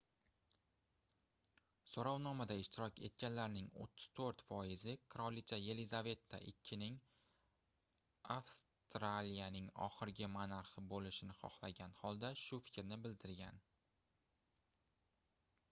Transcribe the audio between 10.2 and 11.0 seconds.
monarxi